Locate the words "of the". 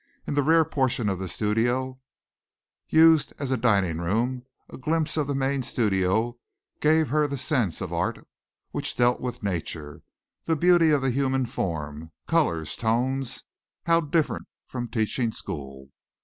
1.09-1.27, 5.15-5.35, 10.89-11.11